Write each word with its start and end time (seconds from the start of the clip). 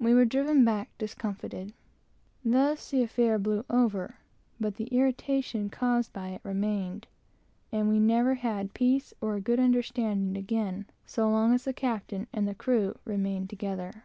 We 0.00 0.12
were 0.12 0.24
driven 0.24 0.64
back 0.64 0.90
discomforted. 0.98 1.72
Thus 2.44 2.90
the 2.90 3.04
affair 3.04 3.38
blew 3.38 3.64
over, 3.70 4.16
but 4.58 4.74
the 4.74 4.86
irritation 4.86 5.70
caused 5.70 6.12
by 6.12 6.30
it 6.30 6.40
remained; 6.42 7.06
and 7.70 7.88
we 7.88 8.00
never 8.00 8.34
had 8.34 8.74
peace 8.74 9.14
or 9.20 9.36
a 9.36 9.40
good 9.40 9.60
understanding 9.60 10.36
again 10.36 10.86
so 11.06 11.30
long 11.30 11.54
as 11.54 11.62
the 11.62 11.72
captain 11.72 12.26
and 12.32 12.58
crew 12.58 12.98
remained 13.04 13.50
together. 13.50 14.02